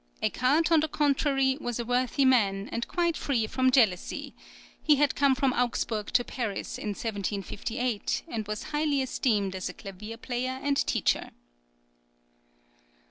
Eckart, 0.19 0.71
on 0.71 0.79
the 0.79 0.87
contrary, 0.87 1.59
was 1.61 1.79
a 1.79 1.85
worthy 1.85 2.25
man, 2.25 2.67
and 2.71 2.87
quite 2.87 3.15
free 3.15 3.45
from 3.45 3.69
jealousy; 3.69 4.33
he 4.81 4.95
had 4.95 5.13
come 5.13 5.35
from 5.35 5.53
Augsburg 5.53 6.07
to 6.13 6.23
Paris 6.23 6.79
in 6.79 6.87
1758, 6.95 8.23
and 8.27 8.47
was 8.47 8.63
highly 8.73 9.03
esteemed 9.03 9.53
as 9.55 9.69
a 9.69 9.73
clavier 9.75 10.17
player 10.17 10.59
and 10.63 10.77
teacher. 10.87 11.29